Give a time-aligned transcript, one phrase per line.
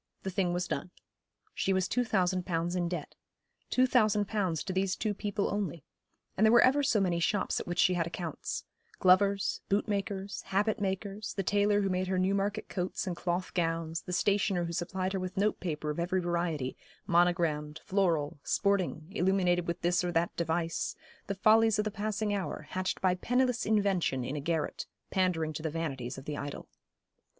[0.23, 0.89] The thing was done.
[1.53, 3.13] She was two thousand pounds in debt
[3.69, 5.83] two thousand pounds to these two people only
[6.35, 8.63] and there were ever so many shops at which she had accounts
[8.97, 14.11] glovers, bootmakers, habit makers, the tailor who made her Newmarket coats and cloth gowns, the
[14.11, 16.75] stationer who supplied her with note paper of every variety,
[17.05, 20.95] monogrammed, floral; sporting, illuminated with this or that device,
[21.27, 25.61] the follies of the passing hour, hatched by penniless Invention in a garret, pandering to
[25.61, 26.67] the vanities of the idle.